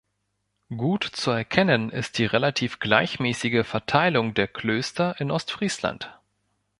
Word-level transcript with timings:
Gut 0.75 1.03
zu 1.03 1.29
erkennen 1.29 1.91
ist 1.91 2.17
die 2.17 2.25
relativ 2.25 2.79
gleichmäßige 2.79 3.63
Verteilung 3.63 4.33
der 4.33 4.47
Klöster 4.47 5.15
auf 5.19 5.29
Ostfriesland. 5.29 6.09